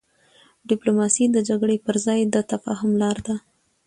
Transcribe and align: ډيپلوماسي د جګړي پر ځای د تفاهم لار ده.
ډيپلوماسي 0.69 1.25
د 1.31 1.37
جګړي 1.49 1.77
پر 1.85 1.95
ځای 2.05 2.19
د 2.33 2.35
تفاهم 2.51 2.91
لار 3.01 3.17
ده. 3.27 3.35